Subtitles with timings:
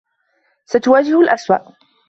[0.65, 1.61] ستواجه الأسوء.